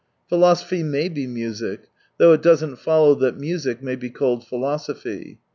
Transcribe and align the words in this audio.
Philosophy 0.27 0.81
may 0.81 1.07
be 1.09 1.27
music— 1.27 1.81
though 2.17 2.33
it 2.33 2.41
doesn't 2.41 2.77
follow 2.77 3.13
that 3.13 3.37
music 3.39 3.83
may 3.83 3.95
be 3.95 4.09
called 4.09 4.43
philosophy. 4.47 5.37